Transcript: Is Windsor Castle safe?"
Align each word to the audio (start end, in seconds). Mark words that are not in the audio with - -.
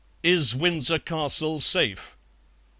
Is 0.23 0.55
Windsor 0.55 0.97
Castle 0.97 1.59
safe?" 1.59 2.17